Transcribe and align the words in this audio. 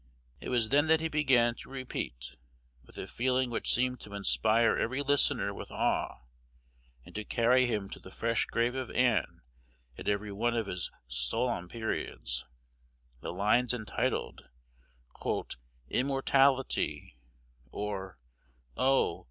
It 0.39 0.49
was 0.49 0.69
then 0.69 0.87
that 0.87 0.99
he 0.99 1.09
began 1.09 1.53
to 1.57 1.69
repeat, 1.69 2.35
with 2.83 2.97
a 2.97 3.05
feeling 3.05 3.51
which 3.51 3.71
seemed 3.71 3.99
to 3.99 4.15
inspire 4.15 4.75
every 4.75 5.03
listener 5.03 5.53
with 5.53 5.69
awe, 5.69 6.23
and 7.05 7.13
to 7.13 7.23
carry 7.23 7.67
him 7.67 7.87
to 7.91 7.99
the 7.99 8.09
fresh 8.09 8.47
grave 8.47 8.73
of 8.73 8.89
Ann 8.89 9.43
at 9.99 10.07
every 10.09 10.31
one 10.31 10.55
of 10.55 10.65
his 10.65 10.89
solemn 11.07 11.69
periods, 11.69 12.45
the 13.19 13.31
lines 13.31 13.75
entitled, 13.75 14.49
"Immortality; 15.91 17.15
or, 17.69 18.17
Oh! 18.75 19.19